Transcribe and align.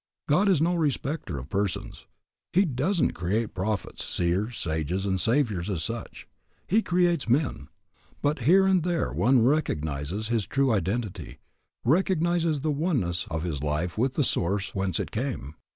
God 0.27 0.49
is 0.49 0.59
no 0.59 0.73
respecter 0.73 1.37
of 1.37 1.47
persons. 1.47 2.07
He 2.53 2.65
doesn't 2.65 3.11
create 3.13 3.53
prophets, 3.53 4.03
seers, 4.03 4.57
sages, 4.57 5.05
and 5.05 5.21
saviours 5.21 5.69
as 5.69 5.83
such. 5.83 6.27
He 6.65 6.81
creates 6.81 7.29
men. 7.29 7.67
But 8.19 8.39
here 8.39 8.65
and 8.65 8.81
there 8.81 9.13
one 9.13 9.45
recognizes 9.45 10.29
his 10.29 10.47
true 10.47 10.71
identity, 10.73 11.37
recognizes 11.85 12.61
the 12.61 12.71
oneness 12.71 13.27
of 13.29 13.43
his 13.43 13.61
life 13.61 13.95
with 13.95 14.15
the 14.15 14.23
Source 14.23 14.73
whence 14.73 14.99
it 14.99 15.11
came. 15.11 15.53